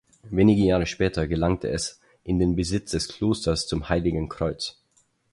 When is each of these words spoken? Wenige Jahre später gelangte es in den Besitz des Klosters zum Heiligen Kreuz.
Wenige 0.31 0.63
Jahre 0.63 0.87
später 0.87 1.27
gelangte 1.27 1.69
es 1.69 1.99
in 2.23 2.39
den 2.39 2.55
Besitz 2.55 2.89
des 2.89 3.07
Klosters 3.07 3.67
zum 3.67 3.87
Heiligen 3.87 4.29
Kreuz. 4.29 4.81